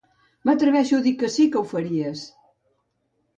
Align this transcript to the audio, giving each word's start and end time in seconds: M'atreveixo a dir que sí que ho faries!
M'atreveixo 0.49 0.97
a 1.01 1.03
dir 1.07 1.13
que 1.23 1.29
sí 1.35 1.45
que 1.57 1.61
ho 1.61 1.63
faries! 1.75 2.25